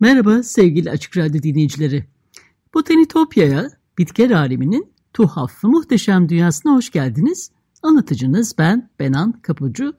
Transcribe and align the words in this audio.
Merhaba 0.00 0.42
sevgili 0.42 0.90
Açık 0.90 1.16
Radyo 1.16 1.42
dinleyicileri. 1.42 2.04
Botanitopya'ya, 2.74 3.68
bitkiler 3.98 4.30
aleminin 4.30 4.92
tuhaf 5.12 5.64
ve 5.64 5.68
muhteşem 5.68 6.28
dünyasına 6.28 6.74
hoş 6.74 6.90
geldiniz. 6.90 7.50
Anlatıcınız 7.82 8.54
ben 8.58 8.90
Benan 9.00 9.32
Kapucu. 9.32 9.94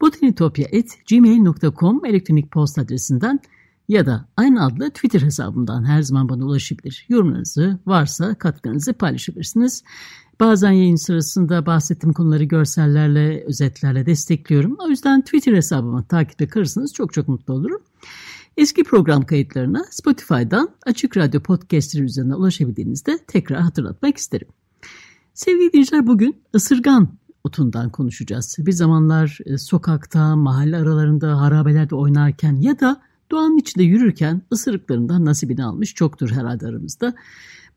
botanitopya.gmail.com 0.00 2.04
elektronik 2.04 2.50
posta 2.50 2.82
adresinden 2.82 3.40
ya 3.88 4.06
da 4.06 4.28
aynı 4.36 4.64
adlı 4.64 4.90
Twitter 4.90 5.20
hesabımdan 5.20 5.84
her 5.84 6.02
zaman 6.02 6.28
bana 6.28 6.44
ulaşabilir. 6.44 7.06
Yorumlarınızı 7.08 7.78
varsa 7.86 8.34
katkınızı 8.34 8.92
paylaşabilirsiniz. 8.92 9.84
Bazen 10.40 10.72
yayın 10.72 10.96
sırasında 10.96 11.66
bahsettiğim 11.66 12.12
konuları 12.12 12.44
görsellerle, 12.44 13.44
özetlerle 13.44 14.06
destekliyorum. 14.06 14.76
O 14.78 14.88
yüzden 14.88 15.22
Twitter 15.22 15.52
hesabımı 15.52 16.04
takipte 16.04 16.48
kalırsanız 16.48 16.94
çok 16.94 17.12
çok 17.12 17.28
mutlu 17.28 17.54
olurum. 17.54 17.80
Eski 18.58 18.84
program 18.84 19.22
kayıtlarına 19.22 19.84
Spotify'dan 19.90 20.70
Açık 20.86 21.16
Radyo 21.16 21.42
podcastleri 21.42 22.04
üzerinden 22.04 22.34
ulaşabildiğinizde 22.34 23.18
tekrar 23.26 23.60
hatırlatmak 23.60 24.16
isterim. 24.16 24.48
Sevgili 25.34 25.72
dinleyiciler 25.72 26.06
bugün 26.06 26.42
ısırgan 26.54 27.08
otundan 27.44 27.90
konuşacağız. 27.90 28.56
Bir 28.58 28.72
zamanlar 28.72 29.38
e, 29.44 29.58
sokakta, 29.58 30.36
mahalle 30.36 30.76
aralarında, 30.76 31.40
harabelerde 31.40 31.94
oynarken 31.94 32.60
ya 32.60 32.80
da 32.80 33.02
doğanın 33.30 33.56
içinde 33.56 33.84
yürürken 33.84 34.42
ısırıklarından 34.52 35.24
nasibini 35.24 35.64
almış 35.64 35.94
çoktur 35.94 36.30
herhalde 36.30 36.66
aramızda. 36.66 37.14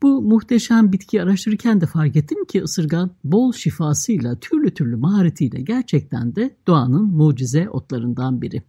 Bu 0.02 0.22
muhteşem 0.22 0.92
bitkiyi 0.92 1.22
araştırırken 1.22 1.80
de 1.80 1.86
fark 1.86 2.16
ettim 2.16 2.44
ki 2.44 2.62
ısırgan 2.62 3.10
bol 3.24 3.52
şifasıyla, 3.52 4.36
türlü 4.36 4.74
türlü 4.74 4.96
maharetiyle 4.96 5.60
gerçekten 5.60 6.34
de 6.34 6.56
doğanın 6.66 7.04
mucize 7.04 7.68
otlarından 7.68 8.42
biri. 8.42 8.62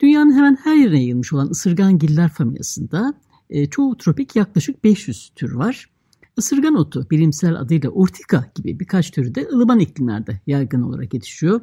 Dünyanın 0.00 0.36
hemen 0.36 0.58
her 0.64 0.76
yerine 0.76 0.98
yayılmış 0.98 1.32
olan 1.32 1.48
ısırgan 1.50 1.98
giller 1.98 2.28
familyasında 2.28 3.14
e, 3.50 3.66
çoğu 3.66 3.96
tropik 3.96 4.36
yaklaşık 4.36 4.84
500 4.84 5.32
tür 5.34 5.52
var. 5.52 5.90
Isırgan 6.38 6.74
otu 6.74 7.10
bilimsel 7.10 7.54
adıyla 7.54 7.90
urtika 7.90 8.52
gibi 8.54 8.80
birkaç 8.80 9.10
türü 9.10 9.34
de 9.34 9.48
ılıman 9.52 9.78
iklimlerde 9.78 10.40
yaygın 10.46 10.82
olarak 10.82 11.14
yetişiyor. 11.14 11.60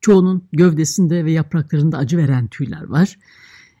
Çoğunun 0.00 0.48
gövdesinde 0.52 1.24
ve 1.24 1.32
yapraklarında 1.32 1.98
acı 1.98 2.18
veren 2.18 2.48
tüyler 2.48 2.82
var. 2.82 3.18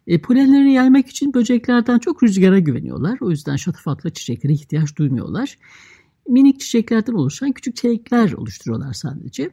E, 0.06 0.20
polenlerini 0.20 0.72
yaymak 0.72 1.08
için 1.08 1.34
böceklerden 1.34 1.98
çok 1.98 2.22
rüzgara 2.22 2.58
güveniyorlar. 2.58 3.18
O 3.20 3.30
yüzden 3.30 3.56
şatafatlı 3.56 4.10
çiçeklere 4.10 4.52
ihtiyaç 4.52 4.96
duymuyorlar. 4.96 5.58
Minik 6.28 6.60
çiçeklerden 6.60 7.12
oluşan 7.12 7.52
küçük 7.52 7.76
çelikler 7.76 8.32
oluşturuyorlar 8.32 8.92
sadece. 8.92 9.50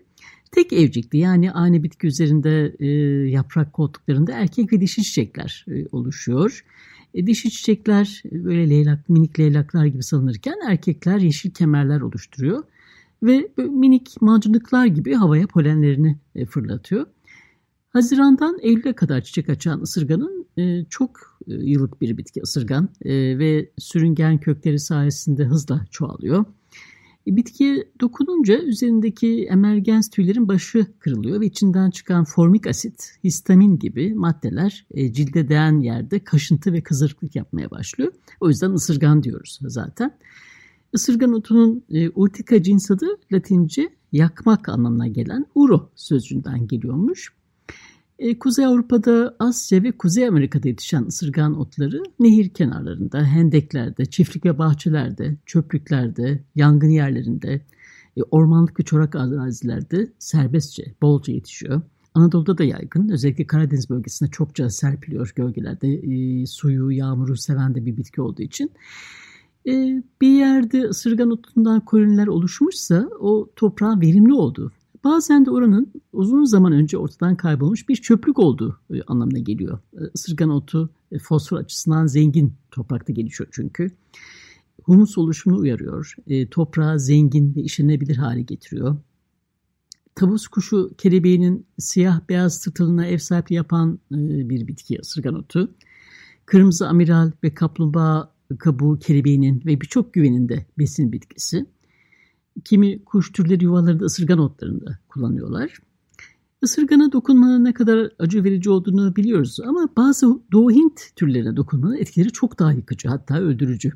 Tek 0.53 0.73
evcikli 0.73 1.17
yani 1.17 1.51
aynı 1.51 1.83
bitki 1.83 2.07
üzerinde 2.07 2.75
e, 2.79 2.87
yaprak 3.29 3.73
koltuklarında 3.73 4.31
erkek 4.31 4.73
ve 4.73 4.81
dişi 4.81 5.03
çiçekler 5.03 5.65
e, 5.67 5.85
oluşuyor. 5.91 6.65
E, 7.13 7.27
dişi 7.27 7.51
çiçekler 7.51 8.23
e, 8.31 8.45
böyle 8.45 8.69
leylak, 8.69 9.09
minik 9.09 9.39
leylaklar 9.39 9.85
gibi 9.85 10.03
sanılırken 10.03 10.55
erkekler 10.67 11.17
yeşil 11.17 11.51
kemerler 11.51 12.01
oluşturuyor. 12.01 12.63
Ve 13.23 13.49
minik 13.57 14.21
mancınıklar 14.21 14.85
gibi 14.85 15.13
havaya 15.13 15.47
polenlerini 15.47 16.17
e, 16.35 16.45
fırlatıyor. 16.45 17.05
Haziran'dan 17.89 18.59
Eylül'e 18.61 18.93
kadar 18.93 19.21
çiçek 19.21 19.49
açan 19.49 19.81
ısırganın 19.81 20.47
e, 20.57 20.85
çok 20.89 21.39
e, 21.47 21.53
yıllık 21.53 22.01
bir 22.01 22.17
bitki 22.17 22.41
ısırgan 22.41 22.89
e, 23.01 23.39
ve 23.39 23.69
sürüngen 23.77 24.37
kökleri 24.37 24.79
sayesinde 24.79 25.45
hızla 25.45 25.85
çoğalıyor. 25.91 26.45
E, 27.27 27.35
bitkiye 27.35 27.87
dokununca 28.01 28.57
üzerindeki 28.61 29.47
emergens 29.49 30.09
tüylerin 30.09 30.47
başı 30.47 30.85
kırılıyor 30.99 31.41
ve 31.41 31.45
içinden 31.45 31.89
çıkan 31.89 32.23
formik 32.23 32.67
asit, 32.67 33.15
histamin 33.23 33.79
gibi 33.79 34.13
maddeler 34.13 34.85
e, 34.91 35.13
cilde 35.13 35.49
değen 35.49 35.79
yerde 35.79 36.23
kaşıntı 36.23 36.73
ve 36.73 36.81
kızarıklık 36.81 37.35
yapmaya 37.35 37.71
başlıyor. 37.71 38.13
O 38.39 38.49
yüzden 38.49 38.71
ısırgan 38.71 39.23
diyoruz 39.23 39.59
zaten. 39.61 40.17
Isırgan 40.93 41.33
otunun 41.33 41.83
e, 41.89 42.09
urtica 42.09 42.63
cins 42.63 42.91
adı 42.91 43.05
latince 43.33 43.89
yakmak 44.11 44.69
anlamına 44.69 45.07
gelen 45.07 45.45
uro 45.55 45.89
sözcüğünden 45.95 46.67
geliyormuş. 46.67 47.33
E, 48.23 48.39
Kuzey 48.39 48.65
Avrupa'da, 48.65 49.35
Asya 49.39 49.83
ve 49.83 49.91
Kuzey 49.91 50.27
Amerika'da 50.27 50.67
yetişen 50.67 51.03
ısırgan 51.03 51.59
otları 51.59 52.03
nehir 52.19 52.49
kenarlarında, 52.49 53.23
hendeklerde, 53.23 54.05
çiftlik 54.05 54.45
ve 54.45 54.57
bahçelerde, 54.57 55.37
çöplüklerde, 55.45 56.43
yangın 56.55 56.89
yerlerinde, 56.89 57.61
e, 58.17 58.21
ormanlık 58.31 58.79
ve 58.79 58.83
çorak 58.83 59.15
arazilerde 59.15 60.11
serbestçe, 60.19 60.83
bolca 61.01 61.33
yetişiyor. 61.33 61.81
Anadolu'da 62.13 62.57
da 62.57 62.63
yaygın. 62.63 63.09
Özellikle 63.09 63.47
Karadeniz 63.47 63.89
bölgesinde 63.89 64.29
çokça 64.29 64.69
serpiliyor 64.69 65.33
gölgelerde. 65.35 65.87
E, 65.93 66.45
suyu, 66.45 66.91
yağmuru 66.91 67.37
seven 67.37 67.75
de 67.75 67.85
bir 67.85 67.97
bitki 67.97 68.21
olduğu 68.21 68.41
için. 68.41 68.71
E, 69.67 70.03
bir 70.21 70.37
yerde 70.37 70.81
ısırgan 70.81 71.31
otundan 71.31 71.79
koloniler 71.85 72.27
oluşmuşsa 72.27 73.09
o 73.19 73.49
toprağın 73.55 74.01
verimli 74.01 74.33
olduğu 74.33 74.71
Bazen 75.03 75.45
de 75.45 75.51
oranın 75.51 75.93
uzun 76.13 76.43
zaman 76.43 76.73
önce 76.73 76.97
ortadan 76.97 77.37
kaybolmuş 77.37 77.89
bir 77.89 77.95
çöplük 77.95 78.39
olduğu 78.39 78.79
e, 78.93 79.01
anlamına 79.01 79.39
geliyor. 79.39 79.79
E, 79.93 80.01
isırgan 80.13 80.49
otu 80.49 80.89
e, 81.11 81.19
fosfor 81.19 81.57
açısından 81.57 82.05
zengin 82.05 82.53
toprakta 82.71 83.13
gelişiyor 83.13 83.49
çünkü. 83.51 83.91
Humus 84.83 85.17
oluşumunu 85.17 85.59
uyarıyor. 85.59 86.15
Toprağı 86.51 86.99
zengin 86.99 87.55
ve 87.55 87.61
işlenebilir 87.61 88.15
hale 88.15 88.41
getiriyor. 88.41 88.97
Tavus 90.15 90.47
kuşu 90.47 90.91
kelebeğinin 90.97 91.65
siyah 91.79 92.21
beyaz 92.29 92.61
tırtılına 92.61 93.05
ev 93.05 93.17
sahipliği 93.17 93.55
yapan 93.55 93.99
bir 94.11 94.67
bitki 94.67 94.99
ısırgan 95.01 95.35
otu. 95.35 95.71
Kırmızı 96.45 96.87
amiral 96.87 97.31
ve 97.43 97.53
kaplumbağa 97.53 98.33
kabuğu 98.59 98.99
kelebeğinin 98.99 99.61
ve 99.65 99.81
birçok 99.81 100.13
güveninde 100.13 100.65
besin 100.77 101.11
bitkisi. 101.11 101.65
Kimi 102.65 103.03
kuş 103.03 103.31
türleri 103.31 103.63
yuvalarında 103.63 104.05
ısırgan 104.05 104.39
otlarında 104.39 104.99
kullanıyorlar. 105.09 105.79
Isırgana 106.63 107.11
dokunmanın 107.11 107.63
ne 107.63 107.73
kadar 107.73 108.11
acı 108.19 108.43
verici 108.43 108.69
olduğunu 108.69 109.15
biliyoruz 109.15 109.59
ama 109.67 109.89
bazı 109.97 110.39
Doğu 110.51 110.71
Hint 110.71 111.15
türlerine 111.15 111.55
dokunmanın 111.55 111.97
etkileri 111.97 112.31
çok 112.31 112.59
daha 112.59 112.73
yıkıcı 112.73 113.09
hatta 113.09 113.39
öldürücü. 113.39 113.91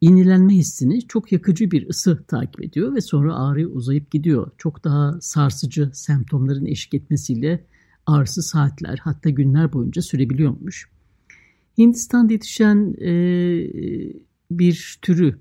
İğnelenme 0.00 0.54
hissini 0.54 1.06
çok 1.08 1.32
yakıcı 1.32 1.70
bir 1.70 1.88
ısı 1.88 2.24
takip 2.28 2.62
ediyor 2.62 2.94
ve 2.94 3.00
sonra 3.00 3.34
ağrı 3.34 3.68
uzayıp 3.68 4.10
gidiyor. 4.10 4.50
Çok 4.58 4.84
daha 4.84 5.20
sarsıcı 5.20 5.90
semptomların 5.94 6.66
eşlik 6.66 6.94
etmesiyle 6.94 7.64
ağrısı 8.06 8.42
saatler 8.42 8.98
hatta 8.98 9.30
günler 9.30 9.72
boyunca 9.72 10.02
sürebiliyormuş. 10.02 10.88
Hindistan'da 11.78 12.32
yetişen 12.32 12.94
e, 13.00 13.12
bir 14.50 14.98
türü 15.02 15.38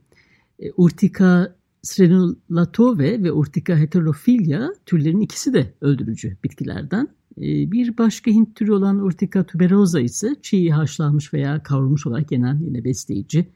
e, 0.59 0.71
Urtica 0.77 1.55
Strenolatove 1.83 3.23
ve 3.23 3.31
Urtica 3.31 3.77
heterophilia 3.77 4.69
türlerin 4.85 5.19
ikisi 5.19 5.53
de 5.53 5.73
öldürücü 5.81 6.37
bitkilerden. 6.43 7.07
Ee, 7.37 7.71
bir 7.71 7.97
başka 7.97 8.31
Hint 8.31 8.55
türü 8.55 8.71
olan 8.71 8.99
Urtica 9.05 9.43
tuberosa 9.43 9.99
ise 9.99 10.35
çiğ 10.41 10.71
haşlanmış 10.71 11.33
veya 11.33 11.63
kavrulmuş 11.63 12.07
olarak 12.07 12.31
yenen 12.31 12.59
yine 12.59 12.83
besleyici, 12.83 13.49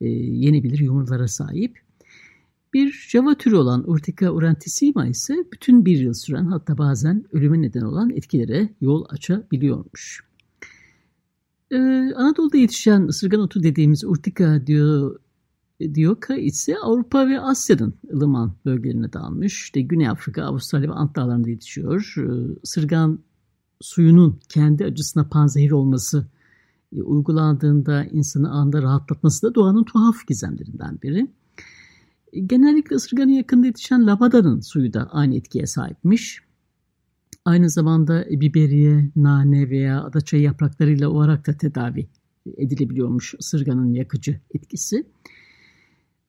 e, 0.00 0.08
yenebilir 0.08 0.78
yumurlara 0.78 1.28
sahip. 1.28 1.78
Bir 2.74 2.92
Java 2.92 3.34
türü 3.34 3.54
olan 3.54 3.90
Urtica 3.90 4.30
urantissima 4.30 5.06
ise 5.06 5.34
bütün 5.52 5.84
bir 5.84 5.98
yıl 5.98 6.14
süren 6.14 6.44
hatta 6.44 6.78
bazen 6.78 7.24
ölüme 7.32 7.62
neden 7.62 7.80
olan 7.80 8.10
etkilere 8.10 8.68
yol 8.80 9.04
açabiliyormuş. 9.08 10.24
Ee, 11.70 11.76
Anadolu'da 12.16 12.56
yetişen 12.56 13.02
ısırgan 13.02 13.40
otu 13.40 13.62
dediğimiz 13.62 14.04
Urtica 14.04 14.66
diyor 14.66 15.20
Dioka 15.94 16.36
ise 16.36 16.78
Avrupa 16.78 17.28
ve 17.28 17.40
Asya'nın 17.40 17.94
ılıman 18.12 18.52
bölgelerine 18.64 19.12
dağılmış. 19.12 19.62
İşte 19.62 19.80
Güney 19.80 20.08
Afrika, 20.08 20.44
Avustralya 20.44 20.88
ve 20.88 20.92
Ant 20.92 21.16
dağlarında 21.16 21.50
yetişiyor. 21.50 22.14
Ee, 22.18 23.18
suyunun 23.80 24.40
kendi 24.48 24.84
acısına 24.84 25.28
panzehir 25.28 25.70
olması 25.70 26.26
e, 26.96 27.02
uygulandığında 27.02 28.04
insanı 28.04 28.50
anda 28.50 28.82
rahatlatması 28.82 29.46
da 29.46 29.54
doğanın 29.54 29.84
tuhaf 29.84 30.26
gizemlerinden 30.26 30.98
biri. 31.02 31.28
E, 32.32 32.40
genellikle 32.40 32.96
ısırganın 32.96 33.32
yakında 33.32 33.66
yetişen 33.66 34.06
lavadanın 34.06 34.60
suyu 34.60 34.92
da 34.92 35.08
aynı 35.12 35.36
etkiye 35.36 35.66
sahipmiş. 35.66 36.40
Aynı 37.44 37.70
zamanda 37.70 38.26
biberiye, 38.30 39.10
nane 39.16 39.70
veya 39.70 40.04
adaçayı 40.04 40.42
yapraklarıyla 40.42 41.08
olarak 41.08 41.46
da 41.46 41.56
tedavi 41.56 42.08
edilebiliyormuş 42.56 43.34
ısırganın 43.40 43.92
yakıcı 43.92 44.40
etkisi. 44.54 45.06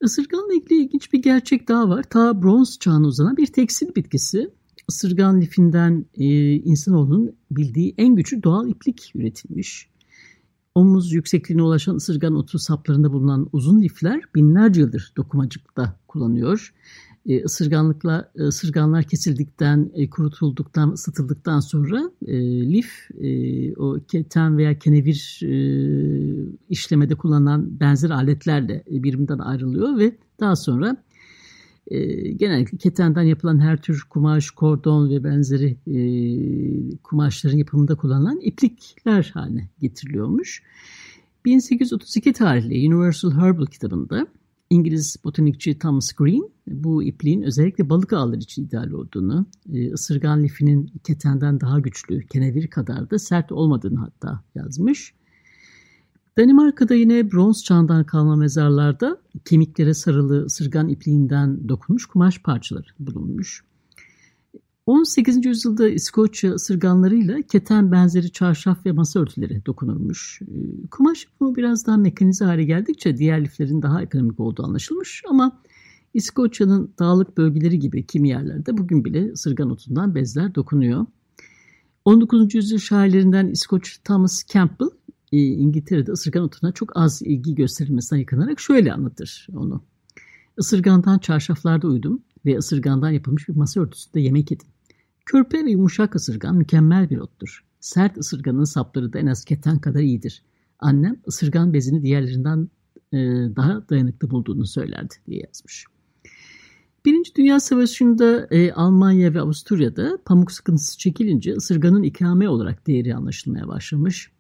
Isırganla 0.06 0.54
ilgili 0.54 0.84
ilginç 0.84 1.14
bir 1.14 1.22
gerçek 1.22 1.68
daha 1.68 1.90
var. 1.90 2.04
Ta 2.04 2.42
bronz 2.42 2.80
çağına 2.80 3.08
uzanan 3.08 3.38
bir 3.38 3.48
tekstil 3.48 3.96
bitkisi. 3.96 4.50
Isırgan 4.90 5.42
lifinden 5.42 6.06
e, 6.14 6.26
insanoğlunun 6.54 7.36
bildiği 7.52 7.96
en 7.98 8.16
güçlü 8.16 8.44
doğal 8.44 8.70
iplik 8.70 9.12
üretilmiş. 9.16 9.90
Omuz 10.76 11.14
yüksekliğine 11.14 11.64
ulaşan 11.64 11.96
ısırgan 11.96 12.36
otu 12.36 12.60
saplarında 12.60 13.14
bulunan 13.14 13.50
uzun 13.52 13.82
lifler 13.82 14.22
binlerce 14.36 14.82
yıldır 14.82 15.14
dokumacılıkta 15.18 16.00
kullanıyor 16.08 16.74
e, 17.26 17.44
ısırganlıkla 17.44 18.32
e, 18.36 18.42
ısırganlar 18.42 19.04
kesildikten, 19.04 19.92
e, 19.94 20.10
kurutulduktan, 20.10 20.92
ısıtıldıktan 20.92 21.60
sonra 21.60 22.12
e, 22.28 22.38
lif 22.74 23.10
e, 23.22 23.74
o 23.76 24.00
keten 24.08 24.58
veya 24.58 24.80
kenevir 24.80 25.40
e, 25.44 25.56
işlemede 26.70 27.16
kullanılan 27.16 27.80
benzer 27.80 28.10
aletlerle 28.10 28.84
birbirinden 28.88 29.40
ayrılıyor 29.40 29.98
ve 29.98 30.16
daha 30.40 30.56
sonra 30.56 30.98
e, 31.88 32.32
genellikle 32.32 32.78
ketenden 32.78 33.24
yapılan 33.24 33.60
her 33.60 33.82
tür 33.82 34.04
kumaş, 34.10 34.52
kordon 34.52 35.10
ve 35.10 35.24
benzeri 35.24 35.78
e, 35.88 36.00
kumaşların 36.98 37.58
yapımında 37.58 37.96
kullanılan 37.96 38.40
iplikler 38.42 39.32
haline 39.34 39.70
getiriliyormuş. 39.82 40.64
1832 41.46 42.34
tarihli 42.34 42.94
Universal 42.94 43.32
Herbal 43.32 43.66
kitabında 43.66 44.28
İngiliz 44.70 45.18
botanikçi 45.24 45.80
Thomas 45.80 46.14
Green 46.14 46.50
bu 46.68 47.04
ipliğin 47.04 47.42
özellikle 47.42 47.90
balık 47.90 48.14
ağları 48.14 48.40
için 48.40 48.66
ideal 48.66 48.92
olduğunu, 48.92 49.46
e, 49.74 49.92
ısırgan 49.94 50.44
lifinin 50.44 50.92
ketenden 51.04 51.60
daha 51.60 51.80
güçlü, 51.80 52.28
kenevir 52.28 52.68
kadar 52.68 53.10
da 53.10 53.20
sert 53.20 53.52
olmadığını 53.52 54.00
hatta 54.00 54.44
yazmış. 54.56 55.14
Danimarka'da 56.38 56.96
yine 56.96 57.32
bronz 57.32 57.64
çağından 57.64 58.04
kalma 58.04 58.36
mezarlarda 58.36 59.22
kemiklere 59.46 59.94
sarılı 59.94 60.46
ısırgan 60.46 60.90
ipliğinden 60.90 61.70
dokunmuş 61.70 62.06
kumaş 62.06 62.42
parçaları 62.42 62.88
bulunmuş. 63.00 63.64
18. 64.86 65.46
yüzyılda 65.46 65.90
İskoçya 65.90 66.52
ısırganlarıyla 66.52 67.42
keten 67.42 67.92
benzeri 67.92 68.32
çarşaf 68.32 68.86
ve 68.86 68.92
masa 68.92 69.20
örtüleri 69.20 69.66
dokunurmuş. 69.66 70.42
Ee, 70.42 70.88
kumaş 70.92 71.26
yapımı 71.26 71.56
biraz 71.56 71.88
daha 71.88 71.98
mekanize 71.98 72.46
hale 72.46 72.64
geldikçe 72.64 73.18
diğer 73.18 73.44
liflerin 73.44 73.82
daha 73.82 74.02
ekonomik 74.02 74.40
olduğu 74.40 74.64
anlaşılmış 74.64 75.24
ama 75.30 75.62
İskoçya'nın 76.14 76.94
dağlık 77.00 77.38
bölgeleri 77.38 77.80
gibi 77.80 78.06
kimi 78.06 78.30
yerlerde 78.30 78.78
bugün 78.78 79.06
bile 79.06 79.32
ısırgan 79.32 79.70
otundan 79.70 80.16
bezler 80.16 80.56
dokunuyor. 80.56 81.06
19. 82.06 82.56
yüzyıl 82.56 82.80
şairlerinden 82.80 83.48
İskoç 83.48 83.98
Thomas 84.04 84.46
Campbell 84.48 84.90
e, 85.32 85.38
İngiltere'de 85.38 86.12
ısırgan 86.12 86.44
otuna 86.44 86.72
çok 86.72 86.98
az 86.98 87.22
ilgi 87.22 87.56
gösterilmesine 87.56 88.20
yakınarak 88.20 88.60
şöyle 88.60 88.94
anlatır 88.94 89.48
onu. 89.56 89.84
Isırgandan 90.58 91.20
çarşaflarda 91.20 91.88
uyudum 91.88 92.24
ve 92.46 92.58
ısırgandan 92.58 93.12
yapılmış 93.12 93.50
bir 93.50 93.56
masa 93.56 93.82
örtüsünde 93.82 94.22
yemek 94.22 94.52
yedim. 94.52 94.68
Körpe 95.26 95.66
ve 95.66 95.72
yumuşak 95.72 96.16
ısırgan 96.16 96.56
mükemmel 96.56 97.10
bir 97.10 97.18
ottur. 97.18 97.66
Sert 97.80 98.18
ısırganın 98.18 98.64
sapları 98.64 99.14
da 99.14 99.20
en 99.20 99.26
az 99.26 99.46
keten 99.46 99.80
kadar 99.80 100.00
iyidir. 100.00 100.44
Annem 100.80 101.18
ısırgan 101.28 101.74
bezini 101.74 102.04
diğerlerinden 102.04 102.70
e, 103.14 103.18
daha 103.56 103.90
dayanıklı 103.90 104.30
bulduğunu 104.30 104.66
söylerdi 104.66 105.14
diye 105.28 105.42
yazmış. 105.48 105.86
Birinci 107.06 107.36
Dünya 107.36 107.60
Savaşı'nda 107.60 108.48
e, 108.52 108.72
Almanya 108.72 109.34
ve 109.34 109.42
Avusturya'da 109.42 110.18
pamuk 110.26 110.52
sıkıntısı 110.52 110.98
çekilince 110.98 111.54
ısırganın 111.54 112.04
ikame 112.04 112.50
olarak 112.50 112.88
değeri 112.88 113.16
anlaşılmaya 113.16 113.68
başlamış. 113.68 114.32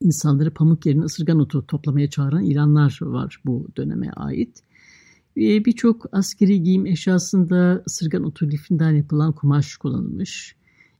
İnsanları 0.00 0.54
pamuk 0.54 0.86
yerine 0.86 1.04
ısırgan 1.04 1.38
otu 1.38 1.66
toplamaya 1.66 2.10
çağıran 2.10 2.42
ilanlar 2.42 2.98
var 3.00 3.42
bu 3.44 3.68
döneme 3.76 4.10
ait. 4.10 4.62
Ee, 5.36 5.64
birçok 5.64 6.06
askeri 6.12 6.62
giyim 6.62 6.86
eşyasında 6.86 7.82
ısırgan 7.86 8.24
otu 8.24 8.50
lifinden 8.50 8.90
yapılan 8.90 9.32
kumaş 9.32 9.76
kullanılmış. 9.76 10.56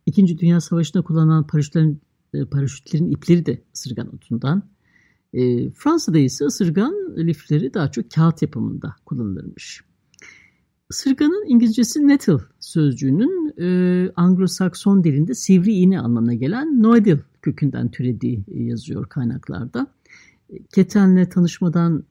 İkinci 0.07 0.39
Dünya 0.39 0.61
Savaşı'nda 0.61 1.03
kullanılan 1.03 1.47
paraşütlerin, 1.47 2.01
e, 2.35 2.45
paraşütlerin 2.45 3.11
ipleri 3.11 3.47
de 3.47 3.63
ısırgan 3.75 4.15
otundan. 4.15 4.63
E, 5.33 5.71
Fransa'da 5.71 6.19
ise 6.19 6.45
ısırgan 6.45 6.93
lifleri 7.17 7.75
daha 7.75 7.91
çok 7.91 8.11
kağıt 8.11 8.43
yapımında 8.43 8.97
kullanılırmış. 9.07 9.81
Isırganın 10.91 11.45
İngilizcesi 11.49 12.09
nettle 12.09 12.39
sözcüğünün 12.61 13.55
e, 13.59 13.67
Anglo-Sakson 14.17 15.05
dilinde 15.05 15.35
sivri 15.35 15.73
iğne 15.73 16.01
anlamına 16.01 16.35
gelen 16.35 16.83
noedil 16.83 17.19
kökünden 17.43 17.91
türediği 17.91 18.45
yazıyor 18.49 19.09
kaynaklarda. 19.09 19.87
Ketenle 20.75 21.29
tanışmadan 21.29 21.99
e, 21.99 22.10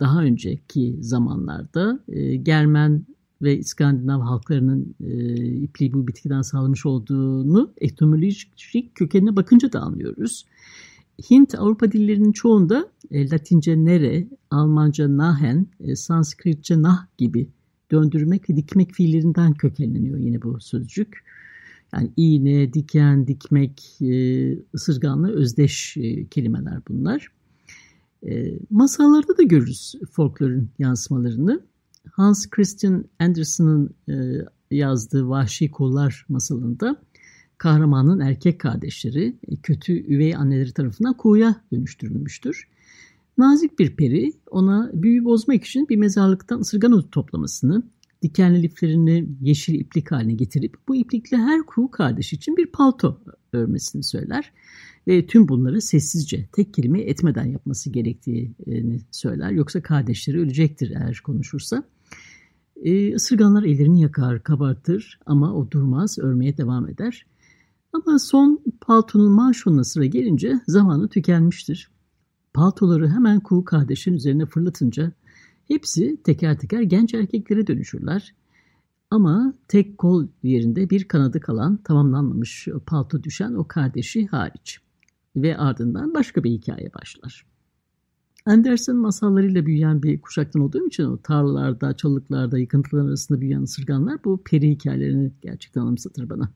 daha 0.00 0.22
önceki 0.22 0.96
zamanlarda 1.00 2.00
e, 2.08 2.36
Germen 2.36 3.06
ve 3.42 3.58
İskandinav 3.58 4.20
halklarının 4.20 4.94
e, 5.04 5.34
ipliği 5.44 5.92
bu 5.92 6.06
bitkiden 6.06 6.42
sağlamış 6.42 6.86
olduğunu 6.86 7.72
etimolojik 7.80 8.94
kökenine 8.94 9.36
bakınca 9.36 9.72
da 9.72 9.80
anlıyoruz. 9.80 10.44
Hint 11.30 11.54
Avrupa 11.54 11.92
dillerinin 11.92 12.32
çoğunda 12.32 12.88
Latince 13.12 13.84
nere, 13.84 14.28
Almanca 14.50 15.16
nahen, 15.16 15.66
Sanskritçe 15.94 16.82
nah 16.82 17.06
gibi 17.18 17.48
döndürmek 17.90 18.50
ve 18.50 18.56
dikmek 18.56 18.92
fiillerinden 18.92 19.54
kökenleniyor 19.54 20.18
yine 20.18 20.42
bu 20.42 20.60
sözcük. 20.60 21.24
Yani 21.94 22.10
iğne, 22.16 22.72
diken, 22.72 23.26
dikmek, 23.26 23.98
ısırganla 24.74 25.28
özdeş 25.28 25.96
kelimeler 26.30 26.80
bunlar. 26.88 27.28
E, 28.26 28.58
masallarda 28.70 29.38
da 29.38 29.42
görürüz 29.42 29.94
folklorun 30.10 30.70
yansımalarını. 30.78 31.60
Hans 32.12 32.50
Christian 32.50 33.04
Andersen'ın 33.18 33.90
e, 34.08 34.14
yazdığı 34.70 35.28
Vahşi 35.28 35.70
Kollar 35.70 36.26
masalında 36.28 36.96
kahramanın 37.58 38.20
erkek 38.20 38.60
kardeşleri 38.60 39.36
e, 39.48 39.56
kötü 39.56 39.92
üvey 39.92 40.36
anneleri 40.36 40.72
tarafından 40.72 41.16
kuğuya 41.16 41.56
dönüştürülmüştür. 41.72 42.68
Nazik 43.38 43.78
bir 43.78 43.96
peri 43.96 44.32
ona 44.50 44.90
büyü 44.94 45.24
bozmak 45.24 45.64
için 45.64 45.88
bir 45.88 45.96
mezarlıktan 45.96 46.60
ısırgan 46.60 46.92
otu 46.92 47.10
toplamasını, 47.10 47.82
dikenli 48.22 48.62
liflerini 48.62 49.28
yeşil 49.40 49.74
iplik 49.74 50.12
haline 50.12 50.32
getirip 50.32 50.76
bu 50.88 50.96
iplikle 50.96 51.36
her 51.36 51.62
kuğu 51.62 51.90
kardeş 51.90 52.32
için 52.32 52.56
bir 52.56 52.66
palto 52.66 53.20
örmesini 53.52 54.04
söyler 54.04 54.52
ve 55.08 55.26
tüm 55.26 55.48
bunları 55.48 55.80
sessizce 55.80 56.48
tek 56.52 56.74
kelime 56.74 57.00
etmeden 57.00 57.44
yapması 57.44 57.90
gerektiğini 57.90 59.00
söyler. 59.10 59.50
Yoksa 59.50 59.82
kardeşleri 59.82 60.38
ölecektir 60.38 60.90
eğer 60.90 61.20
konuşursa. 61.24 61.82
E, 62.76 63.14
ısırganlar 63.14 63.62
ellerini 63.62 64.00
yakar, 64.00 64.42
kabartır 64.42 65.20
ama 65.26 65.54
o 65.54 65.70
durmaz, 65.70 66.18
örmeye 66.18 66.56
devam 66.56 66.88
eder. 66.88 67.26
Ama 67.92 68.18
son 68.18 68.62
paltonun 68.80 69.32
manşonuna 69.32 69.84
sıra 69.84 70.04
gelince 70.04 70.60
zamanı 70.66 71.08
tükenmiştir. 71.08 71.90
Paltoları 72.54 73.08
hemen 73.08 73.40
kuğu 73.40 73.64
kardeşin 73.64 74.12
üzerine 74.12 74.46
fırlatınca 74.46 75.12
hepsi 75.68 76.22
teker 76.24 76.58
teker 76.58 76.82
genç 76.82 77.14
erkeklere 77.14 77.66
dönüşürler. 77.66 78.34
Ama 79.10 79.54
tek 79.68 79.98
kol 79.98 80.26
yerinde 80.42 80.90
bir 80.90 81.08
kanadı 81.08 81.40
kalan 81.40 81.76
tamamlanmamış 81.76 82.68
palto 82.86 83.22
düşen 83.22 83.54
o 83.54 83.68
kardeşi 83.68 84.26
hariç 84.26 84.80
ve 85.42 85.56
ardından 85.56 86.14
başka 86.14 86.44
bir 86.44 86.50
hikaye 86.50 86.90
başlar. 86.94 87.46
Anderson 88.46 88.96
masallarıyla 88.96 89.66
büyüyen 89.66 90.02
bir 90.02 90.20
kuşaktan 90.20 90.62
olduğum 90.62 90.86
için 90.86 91.04
o 91.04 91.18
tarlalarda, 91.18 91.96
çalılıklarda, 91.96 92.58
yıkıntılar 92.58 93.04
arasında 93.04 93.40
büyüyen 93.40 93.62
ısırganlar 93.62 94.24
bu 94.24 94.42
peri 94.44 94.70
hikayelerini 94.70 95.32
gerçekten 95.42 95.80
anımsatır 95.80 96.30
bana. 96.30 96.52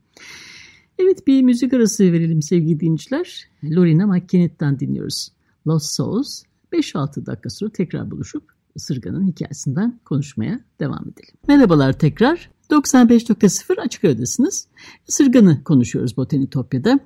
Evet 0.99 1.27
bir 1.27 1.43
müzik 1.43 1.75
arası 1.75 2.13
verelim 2.13 2.43
sevgili 2.43 2.81
dinleyiciler. 2.81 3.49
Lorena 3.65 4.07
McKennett'ten 4.07 4.81
dinliyoruz. 4.81 5.33
Lost 5.67 5.95
Souls. 5.95 6.43
5-6 6.73 7.27
dakika 7.27 7.51
sonra 7.51 7.71
tekrar 7.71 8.11
buluşup 8.11 8.45
ısırganın 8.77 9.27
hikayesinden 9.27 10.01
konuşmaya 10.05 10.61
devam 10.81 11.03
edelim. 11.03 11.35
Merhabalar 11.49 11.93
tekrar. 11.93 12.51
95.0 12.71 13.81
Açık 13.81 14.05
Radyo'dasınız. 14.05 14.69
Isırganı 15.09 15.65
konuşuyoruz 15.65 16.17
Botanitopya'da. 16.17 17.01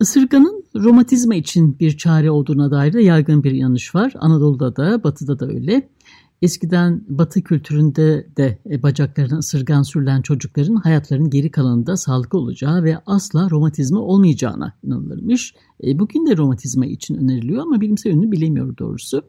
Isırganın 0.00 0.64
romatizma 0.76 1.34
için 1.34 1.78
bir 1.78 1.96
çare 1.96 2.30
olduğuna 2.30 2.70
dair 2.70 2.92
de 2.92 3.02
yaygın 3.02 3.44
bir 3.44 3.52
yanlış 3.52 3.94
var. 3.94 4.12
Anadolu'da 4.18 4.76
da 4.76 5.04
batıda 5.04 5.38
da 5.38 5.46
öyle. 5.46 5.88
Eskiden 6.42 7.04
batı 7.08 7.42
kültüründe 7.42 8.26
de 8.36 8.58
e, 8.70 8.82
bacaklarına 8.82 9.38
ısırgan 9.38 9.82
sürülen 9.82 10.22
çocukların 10.22 10.76
hayatlarının 10.76 11.30
geri 11.30 11.50
kalanında 11.50 11.96
sağlıklı 11.96 12.38
olacağı 12.38 12.82
ve 12.82 12.98
asla 13.06 13.50
romatizma 13.50 14.00
olmayacağına 14.00 14.74
inanılırmış. 14.84 15.54
E, 15.84 15.98
bugün 15.98 16.26
de 16.26 16.36
romatizma 16.36 16.86
için 16.86 17.14
öneriliyor 17.14 17.62
ama 17.62 17.80
bilimsel 17.80 18.10
yönünü 18.10 18.32
bilemiyor 18.32 18.76
doğrusu. 18.76 19.22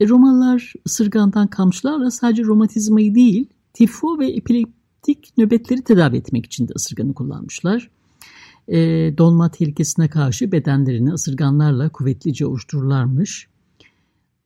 E, 0.00 0.08
Romalılar 0.08 0.72
ısırgandan 0.86 1.46
kamçılarla 1.46 2.10
sadece 2.10 2.44
romatizmayı 2.44 3.14
değil, 3.14 3.46
tifo 3.74 4.18
ve 4.18 4.28
epileptik 4.28 5.38
nöbetleri 5.38 5.82
tedavi 5.82 6.16
etmek 6.16 6.46
için 6.46 6.68
de 6.68 6.72
ısırganı 6.76 7.14
kullanmışlar. 7.14 7.90
E, 8.68 8.78
donma 9.18 9.50
tehlikesine 9.50 10.08
karşı 10.08 10.52
bedenlerini 10.52 11.12
ısırganlarla 11.12 11.88
kuvvetlice 11.88 12.46
oluştururlarmış. 12.46 13.48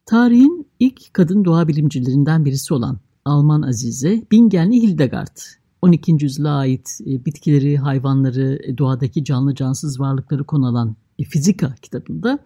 Tarihin 0.07 0.67
ilk 0.81 1.15
kadın 1.15 1.45
doğa 1.45 1.69
bilimcilerinden 1.69 2.45
birisi 2.45 2.75
olan 2.75 2.99
Alman 3.25 3.63
Azize 3.63 4.23
Bingenli 4.31 4.83
Hildegard 4.83 5.37
12. 5.83 6.17
yüzyıla 6.21 6.57
ait 6.57 7.01
e, 7.07 7.25
bitkileri, 7.25 7.77
hayvanları, 7.77 8.59
e, 8.65 8.79
doğadaki 8.79 9.25
canlı 9.25 9.55
cansız 9.55 10.01
varlıkları 10.01 10.45
konu 10.45 10.67
alan 10.67 10.97
e, 11.19 11.25
Fizika 11.25 11.75
kitabında 11.83 12.39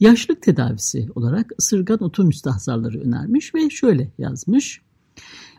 yaşlık 0.00 0.42
tedavisi 0.42 1.08
olarak 1.14 1.52
ısırgan 1.58 2.02
otu 2.02 2.24
müstahzarları 2.24 3.00
önermiş 3.00 3.54
ve 3.54 3.70
şöyle 3.70 4.12
yazmış. 4.18 4.80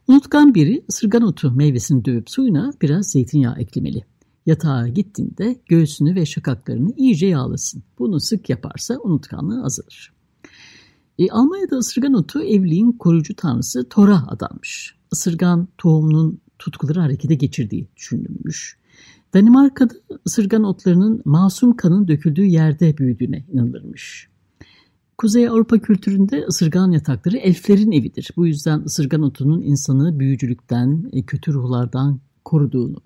Unutkan 0.08 0.56
biri 0.56 0.84
ısırgan 0.90 1.22
otu 1.22 1.52
meyvesini 1.52 2.06
dövüp 2.06 2.30
suyuna 2.30 2.74
biraz 2.82 3.12
zeytinyağı 3.12 3.56
eklemeli. 3.60 4.04
Yatağa 4.50 4.88
gittiğinde 4.88 5.62
göğsünü 5.66 6.16
ve 6.16 6.26
şakaklarını 6.26 6.94
iyice 6.98 7.28
yağlasın. 7.28 7.84
Bunu 8.00 8.20
sık 8.20 8.50
yaparsa 8.50 8.98
unutkanlığı 9.04 9.64
azalır. 9.64 10.14
E, 11.20 11.30
Almanya'da 11.30 11.76
ısırgan 11.76 12.14
otu 12.14 12.44
evliliğin 12.44 12.92
koruyucu 12.92 13.36
tanrısı 13.36 13.90
Thor'a 13.90 14.28
adanmış. 14.28 14.96
Isırgan 15.14 15.68
tohumunun 15.78 16.42
tutkuları 16.60 17.00
harekete 17.00 17.36
geçirdiği 17.36 17.88
düşünülmüş. 17.98 18.78
Danimarka'da 19.34 19.94
ısırgan 20.28 20.64
otlarının 20.64 21.22
masum 21.26 21.76
kanın 21.76 22.08
döküldüğü 22.08 22.46
yerde 22.46 22.98
büyüdüğüne 22.98 23.46
inanılırmış. 23.52 24.30
Kuzey 25.18 25.50
Avrupa 25.50 25.80
kültüründe 25.80 26.46
ısırgan 26.48 26.92
yatakları 26.92 27.38
elflerin 27.38 27.92
evidir. 27.92 28.32
Bu 28.38 28.48
yüzden 28.48 28.80
ısırgan 28.80 29.22
otunun 29.22 29.62
insanı 29.62 30.20
büyücülükten, 30.20 31.10
e, 31.14 31.22
kötü 31.22 31.54
ruhlardan 31.54 32.20
koruduğunu 32.46 33.02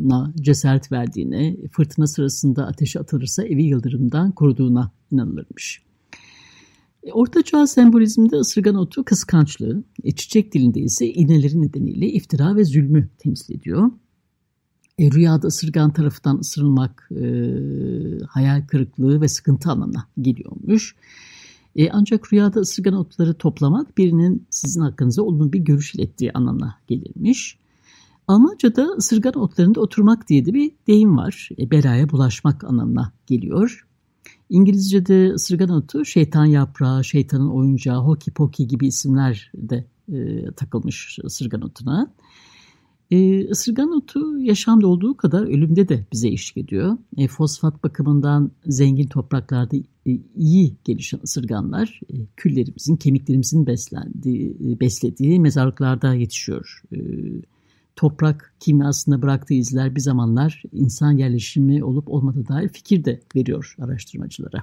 na 0.00 0.32
cesaret 0.40 0.92
verdiğine, 0.92 1.56
fırtına 1.72 2.06
sırasında 2.06 2.66
ateşe 2.66 3.00
atılırsa 3.00 3.44
evi 3.44 3.62
yıldırımdan 3.62 4.32
koruduğuna 4.32 4.92
inanılırmış. 5.10 5.82
E, 7.02 7.12
Orta 7.12 7.42
Çağ 7.42 7.66
sembolizminde 7.66 8.36
ısırgan 8.36 8.74
otu 8.74 9.04
kıskançlığı, 9.04 9.84
e, 10.04 10.12
çiçek 10.12 10.54
dilinde 10.54 10.80
ise 10.80 11.06
iğneleri 11.06 11.62
nedeniyle 11.62 12.08
iftira 12.12 12.56
ve 12.56 12.64
zulmü 12.64 13.08
temsil 13.18 13.54
ediyor. 13.54 13.90
E, 14.98 15.10
rüyada 15.10 15.46
ısırgan 15.46 15.92
tarafından 15.92 16.38
ısırılmak 16.38 17.08
e, 17.10 17.24
hayal 18.28 18.66
kırıklığı 18.66 19.20
ve 19.20 19.28
sıkıntı 19.28 19.70
anlamına 19.70 20.06
geliyormuş. 20.20 20.96
E, 21.76 21.90
ancak 21.90 22.32
rüyada 22.32 22.60
ısırgan 22.60 22.94
otları 22.94 23.34
toplamak 23.34 23.98
birinin 23.98 24.46
sizin 24.50 24.80
hakkınızda 24.80 25.22
olumlu 25.22 25.52
bir 25.52 25.58
görüş 25.58 25.94
ilettiği 25.94 26.32
anlamına 26.32 26.74
gelirmiş. 26.88 27.58
Almanca'da 28.30 28.82
ısırgan 28.82 29.34
otlarında 29.34 29.80
oturmak 29.80 30.28
diye 30.28 30.46
de 30.46 30.54
bir 30.54 30.72
deyim 30.86 31.16
var. 31.16 31.48
E, 31.58 31.70
belaya 31.70 32.10
bulaşmak 32.10 32.64
anlamına 32.64 33.12
geliyor. 33.26 33.86
İngilizce'de 34.50 35.32
ısırgan 35.32 35.70
otu 35.70 36.04
şeytan 36.04 36.44
yaprağı, 36.44 37.04
şeytanın 37.04 37.50
oyuncağı, 37.50 37.98
hoki 38.00 38.30
poki 38.30 38.66
gibi 38.66 38.86
isimler 38.86 39.52
de 39.54 39.84
e, 40.12 40.50
takılmış 40.56 41.18
ısırgan 41.24 41.60
otuna. 41.60 42.14
E, 43.10 43.48
ısırgan 43.50 43.92
otu 43.92 44.40
yaşamda 44.40 44.86
olduğu 44.86 45.16
kadar 45.16 45.42
ölümde 45.42 45.88
de 45.88 46.06
bize 46.12 46.28
eşlik 46.28 46.64
ediyor. 46.64 46.98
E, 47.16 47.28
fosfat 47.28 47.84
bakımından 47.84 48.50
zengin 48.66 49.06
topraklarda 49.06 49.76
e, 50.06 50.20
iyi 50.36 50.76
gelişen 50.84 51.20
ısırganlar 51.24 52.00
e, 52.10 52.16
küllerimizin, 52.36 52.96
kemiklerimizin 52.96 53.66
beslendiği, 53.66 54.56
e, 54.64 54.80
beslediği 54.80 55.40
mezarlıklarda 55.40 56.14
yetişiyor. 56.14 56.82
E, 56.92 56.98
toprak 58.00 58.54
kimyasında 58.60 59.22
bıraktığı 59.22 59.54
izler 59.54 59.94
bir 59.94 60.00
zamanlar 60.00 60.62
insan 60.72 61.12
yerleşimi 61.12 61.84
olup 61.84 62.08
olmadığı 62.08 62.48
dair 62.48 62.68
fikir 62.68 63.04
de 63.04 63.20
veriyor 63.36 63.74
araştırmacılara. 63.78 64.60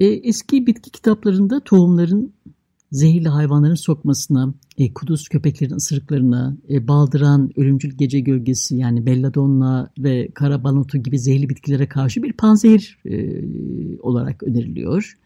E, 0.00 0.06
eski 0.06 0.66
bitki 0.66 0.90
kitaplarında 0.90 1.60
tohumların 1.60 2.32
zehirli 2.92 3.28
hayvanların 3.28 3.74
sokmasına, 3.74 4.54
e, 4.78 4.94
kuduz 4.94 5.28
köpeklerin 5.28 5.74
ısırıklarına, 5.74 6.56
e, 6.70 6.88
baldıran 6.88 7.50
ölümcül 7.56 7.90
gece 7.90 8.20
gölgesi 8.20 8.76
yani 8.76 9.06
belladonna 9.06 9.90
ve 9.98 10.28
karabanotu 10.34 10.98
gibi 10.98 11.18
zehirli 11.18 11.48
bitkilere 11.48 11.88
karşı 11.88 12.22
bir 12.22 12.32
panzehir 12.32 12.98
e, 13.04 13.16
olarak 14.00 14.42
öneriliyor. 14.42 15.18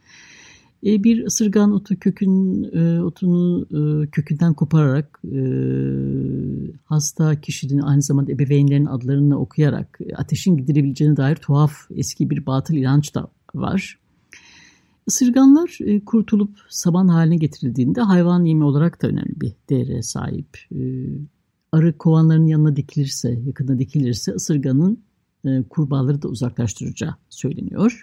E, 0.86 1.04
bir 1.04 1.26
ısırgan 1.26 1.72
otu 1.72 1.98
kökün 1.98 2.64
e, 2.64 3.02
otunu 3.02 3.66
e, 3.70 4.06
kökünden 4.06 4.54
kopararak 4.54 5.20
e, 5.24 5.40
hasta 6.84 7.40
kişinin 7.40 7.80
aynı 7.80 8.02
zamanda 8.02 8.32
ebeveynlerin 8.32 8.86
adlarını 8.86 9.38
okuyarak 9.38 9.98
ateşin 10.16 10.56
giderebileceğine 10.56 11.16
dair 11.16 11.36
tuhaf 11.36 11.72
eski 11.90 12.30
bir 12.30 12.46
batıl 12.46 12.74
inanç 12.74 13.14
da 13.14 13.28
var. 13.54 13.98
Isırganlar 15.06 15.78
kurtulup 16.06 16.50
saban 16.68 17.08
haline 17.08 17.36
getirildiğinde 17.36 18.00
hayvan 18.00 18.44
yemi 18.44 18.64
olarak 18.64 19.02
da 19.02 19.08
önemli 19.08 19.40
bir 19.40 19.52
değere 19.70 20.02
sahip. 20.02 20.58
Arı 21.72 21.98
kovanlarının 21.98 22.46
yanına 22.46 22.76
dikilirse, 22.76 23.38
yakında 23.46 23.78
dikilirse 23.78 24.32
ısırganın 24.32 24.98
kurbağaları 25.70 26.22
da 26.22 26.28
uzaklaştıracağı 26.28 27.14
söyleniyor. 27.30 28.00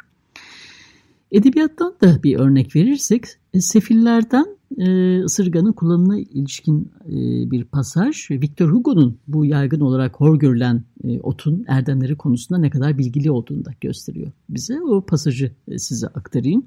Edebiyattan 1.34 1.96
da 2.02 2.24
bir 2.24 2.40
örnek 2.40 2.76
verirsek, 2.76 3.26
e, 3.54 3.62
Sefillerden 3.62 4.46
e, 4.78 5.20
ısırganın 5.24 5.72
kullanımına 5.72 6.20
ilişkin 6.20 6.92
e, 7.06 7.12
bir 7.52 7.64
pasaj, 7.64 8.32
Victor 8.32 8.70
Hugo'nun 8.70 9.18
bu 9.28 9.46
yaygın 9.46 9.80
olarak 9.80 10.16
hor 10.16 10.40
görülen 10.40 10.84
e, 11.04 11.20
otun 11.20 11.66
erdemleri 11.68 12.18
konusunda 12.18 12.60
ne 12.60 12.70
kadar 12.70 12.98
bilgili 12.98 13.32
olduğunu 13.32 13.66
da 13.66 13.72
gösteriyor 13.82 14.32
bize. 14.50 14.82
O 14.82 15.06
pasajı 15.06 15.52
e, 15.68 15.78
size 15.78 16.08
aktarayım. 16.08 16.66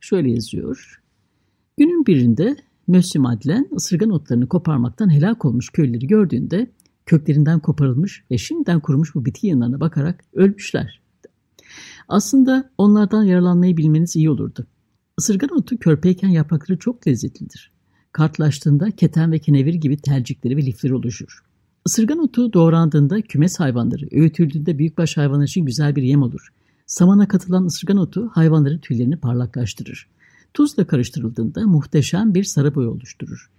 Şöyle 0.00 0.30
yazıyor. 0.30 1.02
Günün 1.76 2.06
birinde 2.06 2.56
Monsieur 2.86 3.22
Madeleine 3.22 3.66
ısırgan 3.76 4.10
otlarını 4.10 4.48
koparmaktan 4.48 5.10
helak 5.12 5.44
olmuş 5.44 5.70
köylüleri 5.70 6.06
gördüğünde 6.06 6.70
köklerinden 7.06 7.60
koparılmış 7.60 8.24
ve 8.30 8.38
şimdiden 8.38 8.80
kurumuş 8.80 9.14
bu 9.14 9.24
bitki 9.24 9.46
yanlarına 9.46 9.80
bakarak 9.80 10.24
ölmüşler. 10.34 10.99
Aslında 12.10 12.70
onlardan 12.78 13.24
yaralanmayı 13.24 13.76
bilmeniz 13.76 14.16
iyi 14.16 14.30
olurdu. 14.30 14.66
Isırgan 15.18 15.50
otu 15.58 15.78
körpeyken 15.78 16.28
yaprakları 16.28 16.78
çok 16.78 17.06
lezzetlidir. 17.06 17.72
Kartlaştığında 18.12 18.90
keten 18.90 19.32
ve 19.32 19.38
kenevir 19.38 19.74
gibi 19.74 19.96
tercikleri 19.96 20.56
ve 20.56 20.66
lifleri 20.66 20.94
oluşur. 20.94 21.40
Isırgan 21.86 22.18
otu 22.18 22.52
doğrandığında 22.52 23.22
kümes 23.22 23.60
hayvanları, 23.60 24.08
öğütüldüğünde 24.12 24.78
büyükbaş 24.78 25.16
hayvanlar 25.16 25.44
için 25.44 25.64
güzel 25.64 25.96
bir 25.96 26.02
yem 26.02 26.22
olur. 26.22 26.52
Samana 26.86 27.28
katılan 27.28 27.64
ısırgan 27.64 27.96
otu 27.96 28.30
hayvanların 28.32 28.78
tüylerini 28.78 29.16
parlaklaştırır. 29.16 30.06
Tuzla 30.54 30.86
karıştırıldığında 30.86 31.66
muhteşem 31.66 32.34
bir 32.34 32.44
sarı 32.44 32.74
boy 32.74 32.86
oluşturur. 32.86 33.50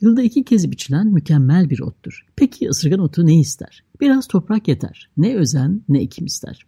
Yılda 0.00 0.22
iki 0.22 0.44
kez 0.44 0.70
biçilen 0.70 1.06
mükemmel 1.06 1.70
bir 1.70 1.80
ottur. 1.80 2.26
Peki 2.36 2.68
ısırgan 2.68 3.00
otu 3.00 3.26
ne 3.26 3.40
ister? 3.40 3.84
Biraz 4.00 4.28
toprak 4.28 4.68
yeter. 4.68 5.10
Ne 5.16 5.36
özen 5.36 5.82
ne 5.88 6.02
ekim 6.02 6.26
ister. 6.26 6.66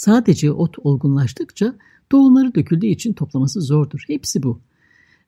Sadece 0.00 0.52
ot 0.52 0.76
olgunlaştıkça 0.78 1.74
tohumları 2.10 2.54
döküldüğü 2.54 2.86
için 2.86 3.12
toplaması 3.12 3.60
zordur. 3.60 4.04
Hepsi 4.06 4.42
bu. 4.42 4.60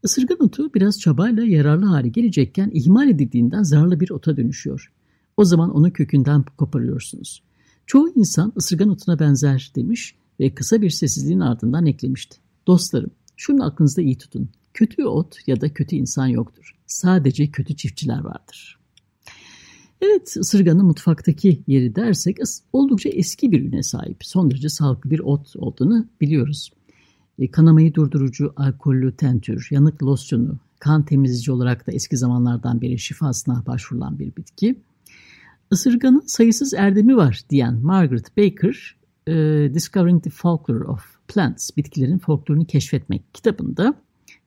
Isırgan 0.05 0.43
otu 0.43 0.75
biraz 0.75 1.01
çabayla 1.01 1.43
yararlı 1.43 1.87
hale 1.87 2.09
gelecekken 2.09 2.71
ihmal 2.75 3.09
edildiğinden 3.09 3.63
zararlı 3.63 4.01
bir 4.01 4.11
ota 4.11 4.37
dönüşüyor. 4.37 4.93
O 5.37 5.45
zaman 5.45 5.71
onu 5.71 5.93
kökünden 5.93 6.45
koparıyorsunuz. 6.57 7.43
Çoğu 7.87 8.13
insan 8.15 8.53
ısırgan 8.57 8.89
otuna 8.89 9.19
benzer 9.19 9.73
demiş 9.77 10.15
ve 10.41 10.55
kısa 10.55 10.83
bir 10.83 10.91
sessizliğin 10.91 11.41
ardından 11.41 11.87
eklemişti. 11.87 12.37
Dostlarım, 12.67 13.11
şunu 13.37 13.65
aklınızda 13.65 14.03
iyi 14.03 14.19
tutun. 14.19 14.49
Kötü 14.75 15.05
ot 15.05 15.37
ya 15.47 15.61
da 15.61 15.75
kötü 15.75 15.97
insan 15.97 16.27
yoktur. 16.27 16.77
Sadece 16.87 17.51
kötü 17.51 17.77
çiftçiler 17.77 18.21
vardır. 18.21 18.82
Evet, 20.03 20.37
ısırganın 20.37 20.87
mutfaktaki 20.87 21.63
yeri 21.67 21.97
dersek 21.97 22.37
oldukça 22.73 23.09
eski 23.09 23.53
bir 23.53 23.63
üne 23.63 23.83
sahip. 23.83 24.17
Son 24.25 24.51
derece 24.51 24.69
sağlıklı 24.69 25.11
bir 25.11 25.19
ot 25.19 25.57
olduğunu 25.57 26.07
biliyoruz. 26.21 26.71
E, 27.39 27.51
kanamayı 27.51 27.95
durdurucu 27.95 28.53
alkollü 28.57 29.17
tentür, 29.17 29.69
yanık 29.71 30.03
losyonu, 30.03 30.59
kan 30.79 31.05
temizleyici 31.05 31.53
olarak 31.53 31.87
da 31.87 31.93
eski 31.93 32.17
zamanlardan 32.17 32.81
beri 32.81 32.99
şifasına 32.99 33.67
başvurulan 33.67 34.19
bir 34.19 34.37
bitki. 34.37 34.81
Isırganın 35.73 36.23
sayısız 36.27 36.75
erdemi 36.75 37.17
var 37.17 37.41
diyen 37.51 37.75
Margaret 37.75 38.37
Baker, 38.37 38.97
e, 39.27 39.35
Discovering 39.75 40.25
the 40.25 40.31
Folklore 40.31 40.85
of 40.85 41.05
Plants, 41.29 41.71
bitkilerin 41.77 42.19
folklorunu 42.19 42.65
keşfetmek 42.65 43.35
kitabında 43.35 43.95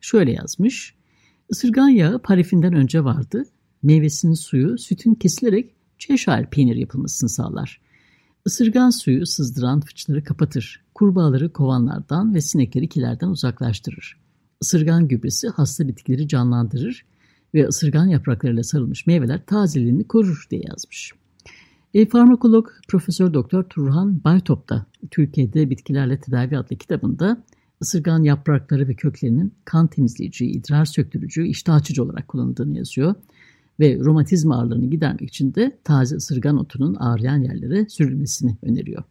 şöyle 0.02 0.32
yazmış. 0.32 0.96
Isırgan 1.50 1.90
yağı 1.90 2.20
parifinden 2.20 2.74
önce 2.74 3.04
vardı. 3.04 3.46
Meyvesinin 3.86 4.34
suyu 4.34 4.78
sütün 4.78 5.16
kesilerek 5.16 5.76
Cheshire 5.98 6.48
peynir 6.52 6.76
yapılmasını 6.76 7.30
sağlar. 7.30 7.82
Isırgan 8.46 8.90
suyu 8.90 9.26
sızdıran 9.26 9.82
fıçları 9.82 10.24
kapatır. 10.24 10.84
Kurbağaları 10.96 11.54
kovanlardan 11.54 12.36
ve 12.36 12.42
sinekleri 12.42 12.90
kilerden 12.90 13.28
uzaklaştırır. 13.28 14.18
Isırgan 14.62 15.08
gübresi 15.08 15.48
hasta 15.48 15.88
bitkileri 15.88 16.28
canlandırır 16.28 17.06
ve 17.54 17.68
ısırgan 17.68 18.06
yapraklarıyla 18.08 18.64
sarılmış 18.64 19.08
meyveler 19.08 19.46
tazeliğini 19.46 20.08
korur 20.08 20.48
diye 20.52 20.62
yazmış. 20.68 21.12
E, 21.94 22.06
farmakolog 22.06 22.70
Profesör 22.88 23.34
Doktor 23.34 23.64
Turhan 23.64 24.24
Baytop 24.24 24.70
da 24.70 24.86
Türkiye'de 25.12 25.70
Bitkilerle 25.70 26.20
Tedavi 26.20 26.58
adlı 26.58 26.76
kitabında 26.76 27.44
ısırgan 27.82 28.24
yaprakları 28.24 28.88
ve 28.88 28.96
köklerinin 28.96 29.54
kan 29.66 29.88
temizleyici, 29.88 30.46
idrar 30.46 30.86
söktürücü, 30.86 31.48
iştah 31.48 31.76
açıcı 31.76 32.04
olarak 32.04 32.28
kullanıldığını 32.28 32.78
yazıyor. 32.78 33.16
Ve 33.80 34.00
romatizm 34.00 34.52
ağrılarını 34.52 34.86
gidermek 34.86 35.30
için 35.30 35.56
de 35.56 35.78
taze 35.84 36.16
ısırgan 36.16 36.58
otunun 36.58 36.96
ağrıyan 36.96 37.38
yerlere 37.38 37.90
sürülmesini 37.90 38.58
öneriyor. 38.62 39.04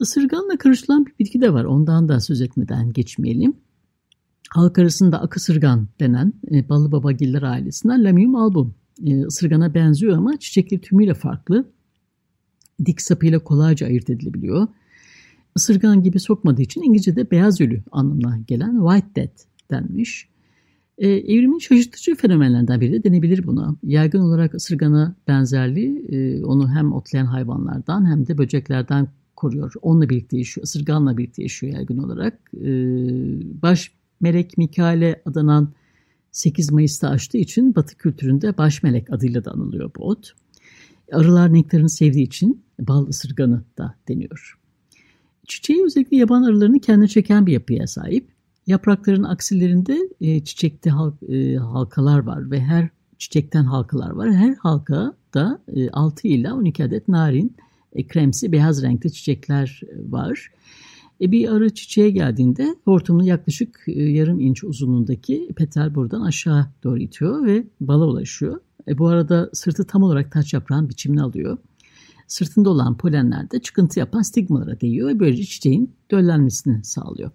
Isırganla 0.00 0.58
karışılan 0.58 1.06
bir 1.06 1.12
bitki 1.18 1.40
de 1.40 1.52
var. 1.52 1.64
Ondan 1.64 2.08
da 2.08 2.20
söz 2.20 2.40
etmeden 2.40 2.92
geçmeyelim. 2.92 3.56
Halk 4.50 4.78
arasında 4.78 5.20
akısırgan 5.20 5.88
denen 6.00 6.32
e, 6.50 6.68
ballı 6.68 6.92
babagiller 6.92 7.42
ailesinden 7.42 8.04
Lamium 8.04 8.36
album. 8.36 8.74
E, 9.04 9.22
ısırgana 9.22 9.74
benziyor 9.74 10.16
ama 10.16 10.36
çiçekli 10.36 10.80
tümüyle 10.80 11.14
farklı. 11.14 11.68
Dik 12.84 13.02
sapıyla 13.02 13.38
kolayca 13.38 13.86
ayırt 13.86 14.10
edilebiliyor. 14.10 14.68
Isırgan 15.56 16.02
gibi 16.02 16.20
sokmadığı 16.20 16.62
için 16.62 16.82
İngilizce'de 16.82 17.30
beyaz 17.30 17.60
ölü 17.60 17.82
anlamına 17.92 18.38
gelen 18.46 18.80
white 18.86 19.14
death 19.14 19.42
denmiş. 19.70 20.28
E, 20.98 21.08
evrimin 21.08 21.58
şaşırtıcı 21.58 22.14
fenomenlerden 22.14 22.80
biri 22.80 22.92
de 22.92 23.04
denebilir 23.04 23.46
buna. 23.46 23.76
Yaygın 23.82 24.20
olarak 24.20 24.54
ısırgana 24.54 25.14
benzerliği 25.28 26.06
e, 26.08 26.44
onu 26.44 26.70
hem 26.70 26.92
otlayan 26.92 27.26
hayvanlardan 27.26 28.10
hem 28.10 28.26
de 28.26 28.38
böceklerden 28.38 29.08
koruyor. 29.36 29.72
Onunla 29.82 30.08
birlikte 30.08 30.38
yaşıyor, 30.38 30.64
ısırganla 30.64 31.18
birlikte 31.18 31.42
yaşıyor 31.42 31.72
yaygın 31.72 31.98
olarak. 31.98 32.40
E, 32.54 32.68
baş 33.62 33.92
melek 34.20 34.58
Mikail'e 34.58 35.22
adanan 35.26 35.72
8 36.32 36.72
Mayıs'ta 36.72 37.08
açtığı 37.08 37.38
için 37.38 37.74
Batı 37.74 37.96
kültüründe 37.96 38.58
baş 38.58 38.82
melek 38.82 39.12
adıyla 39.12 39.44
da 39.44 39.50
anılıyor 39.52 39.90
bu 39.96 40.08
ot. 40.08 40.32
Arılar 41.12 41.52
nektarını 41.52 41.88
sevdiği 41.88 42.26
için 42.26 42.62
bal 42.80 43.06
ısırganı 43.06 43.64
da 43.78 43.94
deniyor. 44.08 44.58
Çiçeği 45.46 45.84
özellikle 45.84 46.16
yaban 46.16 46.42
arılarını 46.42 46.80
kendine 46.80 47.08
çeken 47.08 47.46
bir 47.46 47.52
yapıya 47.52 47.86
sahip. 47.86 48.33
Yaprakların 48.66 49.22
aksilerinde 49.22 50.08
e, 50.20 50.44
çiçekte 50.44 50.90
halk, 50.90 51.14
e, 51.28 51.56
halkalar 51.56 52.18
var 52.18 52.50
ve 52.50 52.60
her 52.60 52.88
çiçekten 53.18 53.64
halkalar 53.64 54.10
var. 54.10 54.32
Her 54.32 54.54
halka 54.54 55.16
da 55.34 55.62
e, 55.68 55.90
6 55.90 56.28
ile 56.28 56.52
12 56.52 56.84
adet 56.84 57.08
narin, 57.08 57.56
e, 57.92 58.06
kremsi, 58.06 58.52
beyaz 58.52 58.82
renkte 58.82 59.08
çiçekler 59.08 59.80
e, 59.82 60.12
var. 60.12 60.50
E, 61.20 61.32
bir 61.32 61.48
arı 61.48 61.74
çiçeğe 61.74 62.10
geldiğinde 62.10 62.76
hortumun 62.84 63.24
yaklaşık 63.24 63.84
e, 63.86 64.02
yarım 64.02 64.40
inç 64.40 64.64
uzunluğundaki 64.64 65.48
petal 65.56 65.94
buradan 65.94 66.20
aşağı 66.20 66.66
doğru 66.84 66.98
itiyor 66.98 67.46
ve 67.46 67.66
bala 67.80 68.06
ulaşıyor. 68.06 68.60
E, 68.88 68.98
bu 68.98 69.08
arada 69.08 69.50
sırtı 69.52 69.84
tam 69.84 70.02
olarak 70.02 70.32
taç 70.32 70.54
yaprağın 70.54 70.88
biçimini 70.88 71.22
alıyor. 71.22 71.58
Sırtında 72.26 72.70
olan 72.70 72.96
polenler 72.96 73.50
de 73.50 73.60
çıkıntı 73.60 73.98
yapan 73.98 74.22
stigmalara 74.22 74.80
değiyor 74.80 75.08
ve 75.08 75.20
böylece 75.20 75.44
çiçeğin 75.44 75.94
döllenmesini 76.10 76.84
sağlıyor. 76.84 77.30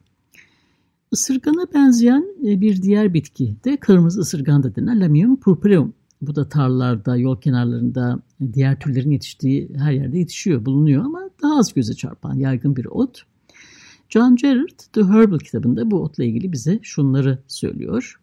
Isırgana 1.11 1.73
benzeyen 1.73 2.25
e, 2.47 2.61
bir 2.61 2.81
diğer 2.81 3.13
bitki 3.13 3.55
de 3.65 3.77
kırmızı 3.77 4.21
ısırgan 4.21 4.63
da 4.63 4.75
denen 4.75 5.01
Lamium 5.01 5.39
purpureum. 5.39 5.93
Bu 6.21 6.35
da 6.35 6.49
tarlalarda, 6.49 7.17
yol 7.17 7.41
kenarlarında 7.41 8.19
e, 8.41 8.53
diğer 8.53 8.79
türlerin 8.79 9.11
yetiştiği 9.11 9.69
her 9.77 9.91
yerde 9.91 10.17
yetişiyor, 10.17 10.65
bulunuyor 10.65 11.05
ama 11.05 11.29
daha 11.43 11.59
az 11.59 11.73
göze 11.73 11.93
çarpan 11.93 12.35
yaygın 12.35 12.75
bir 12.75 12.85
ot. 12.85 13.21
John 14.09 14.35
Gerard 14.35 14.79
The 14.93 15.03
Herbal 15.03 15.39
kitabında 15.39 15.91
bu 15.91 16.03
otla 16.03 16.23
ilgili 16.23 16.51
bize 16.51 16.79
şunları 16.81 17.39
söylüyor. 17.47 18.21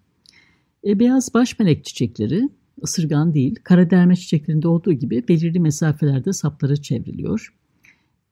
E, 0.87 0.99
beyaz 0.99 1.35
baş 1.35 1.59
melek 1.59 1.85
çiçekleri 1.85 2.49
ısırgan 2.83 3.35
değil, 3.35 3.55
kara 3.65 3.91
derme 3.91 4.17
çiçeklerinde 4.17 4.69
olduğu 4.69 4.93
gibi 4.93 5.29
belirli 5.29 5.61
mesafelerde 5.61 6.33
sapları 6.33 6.83
çevriliyor. 6.83 7.55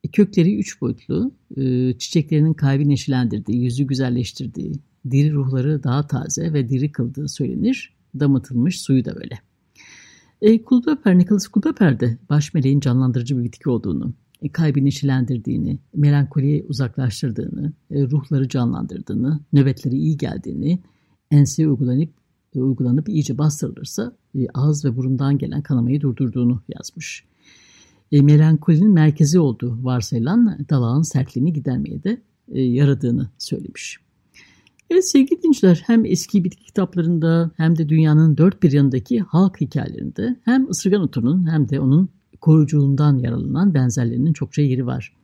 E, 0.04 0.08
kökleri 0.08 0.58
üç 0.58 0.80
boyutlu, 0.80 1.32
e, 1.56 1.94
çiçeklerinin 1.98 2.54
kalbi 2.54 2.88
neşelendirdiği, 2.88 3.62
yüzü 3.64 3.84
güzelleştirdiği, 3.84 4.72
diri 5.10 5.32
ruhları 5.32 5.82
daha 5.82 6.06
taze 6.06 6.52
ve 6.52 6.68
diri 6.68 6.92
kıldığı 6.92 7.28
söylenir. 7.28 7.94
Damıtılmış 8.20 8.80
suyu 8.80 9.04
da 9.04 9.14
öyle. 9.14 9.38
E, 10.42 10.62
Kulbeper, 10.62 11.18
Nicholas 11.18 11.48
Kulbeper 11.48 12.00
de 12.00 12.18
baş 12.30 12.54
meleğin 12.54 12.80
canlandırıcı 12.80 13.38
bir 13.38 13.44
bitki 13.44 13.70
olduğunu, 13.70 14.14
e, 14.42 14.48
kalbi 14.48 14.84
neşelendirdiğini, 14.84 15.78
melankoliyi 15.96 16.64
uzaklaştırdığını, 16.68 17.72
e, 17.90 18.02
ruhları 18.02 18.48
canlandırdığını, 18.48 19.40
nöbetleri 19.52 19.96
iyi 19.96 20.16
geldiğini, 20.16 20.82
enseye 21.30 21.68
uygulanıp 21.68 22.10
uygulanıp 22.54 23.08
iyice 23.08 23.38
bastırılırsa 23.38 24.16
ağız 24.54 24.84
ve 24.84 24.96
burundan 24.96 25.38
gelen 25.38 25.62
kanamayı 25.62 26.00
durdurduğunu 26.00 26.62
yazmış. 26.68 27.24
E, 28.12 28.22
merkezi 28.82 29.38
olduğu 29.38 29.84
varsayılan 29.84 30.66
dalağın 30.70 31.02
sertliğini 31.02 31.52
gidermeye 31.52 32.02
de 32.02 32.22
e, 32.52 32.62
yaradığını 32.62 33.30
söylemiş. 33.38 33.98
Evet 34.90 35.10
sevgili 35.10 35.42
dinleyiciler 35.42 35.82
hem 35.86 36.04
eski 36.04 36.44
bitki 36.44 36.64
kitaplarında 36.64 37.50
hem 37.56 37.78
de 37.78 37.88
dünyanın 37.88 38.36
dört 38.36 38.62
bir 38.62 38.72
yanındaki 38.72 39.20
halk 39.20 39.60
hikayelerinde 39.60 40.36
hem 40.44 40.70
ısırgan 40.70 41.02
otunun 41.02 41.50
hem 41.50 41.68
de 41.68 41.80
onun 41.80 42.08
koruyuculuğundan 42.40 43.18
yararlanan 43.18 43.74
benzerlerinin 43.74 44.32
çokça 44.32 44.62
yeri 44.62 44.86
var. 44.86 45.16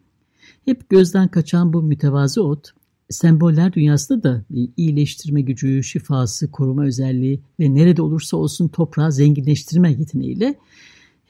Hep 0.65 0.89
gözden 0.89 1.29
kaçan 1.29 1.73
bu 1.73 1.83
mütevazı 1.83 2.43
ot 2.45 2.71
semboller 3.09 3.73
dünyasında 3.73 4.23
da 4.23 4.45
iyileştirme 4.77 5.41
gücü, 5.41 5.83
şifası, 5.83 6.51
koruma 6.51 6.85
özelliği 6.85 7.41
ve 7.61 7.75
nerede 7.75 8.03
olursa 8.03 8.37
olsun 8.37 8.69
toprağı 8.69 9.13
zenginleştirme 9.13 9.91
yeteneğiyle 9.93 10.59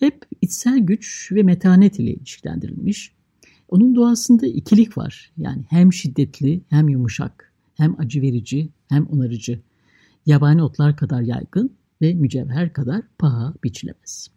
hep 0.01 0.25
içsel 0.41 0.79
güç 0.79 1.33
ve 1.33 1.43
metanet 1.43 1.99
ile 1.99 2.11
ilişkilendirilmiş. 2.11 3.13
Onun 3.69 3.95
doğasında 3.95 4.47
ikilik 4.47 4.99
var. 4.99 5.33
Yani 5.37 5.63
hem 5.69 5.93
şiddetli 5.93 6.61
hem 6.69 6.89
yumuşak, 6.89 7.53
hem 7.75 8.01
acı 8.01 8.23
verici 8.23 8.69
hem 8.89 9.07
onarıcı. 9.07 9.61
Yabani 10.27 10.63
otlar 10.63 10.97
kadar 10.97 11.21
yaygın 11.23 11.73
ve 12.03 12.15
mücevher 12.15 12.73
kadar 12.73 13.03
paha 13.19 13.55
biçilemez. 13.65 14.29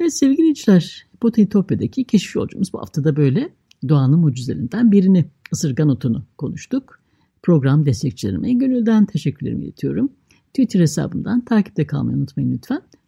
Evet 0.00 0.14
sevgili 0.14 0.38
dinleyiciler, 0.38 1.06
Botanitopya'daki 1.22 2.04
keşif 2.04 2.36
yolcumuz 2.36 2.72
bu 2.72 2.78
hafta 2.78 3.04
da 3.04 3.16
böyle 3.16 3.50
doğanın 3.88 4.18
mucizelerinden 4.18 4.92
birini 4.92 5.24
ısırgan 5.52 5.88
otunu 5.88 6.26
konuştuk. 6.38 7.00
Program 7.42 7.86
destekçilerime 7.86 8.52
gönülden 8.52 9.06
teşekkürlerimi 9.06 9.64
iletiyorum. 9.64 10.12
Twitter 10.48 10.80
hesabımdan 10.80 11.44
takipte 11.44 11.86
kalmayı 11.86 12.16
unutmayın 12.16 12.52
lütfen. 12.52 12.82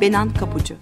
Benan 0.00 0.30
Kapucu 0.32 0.76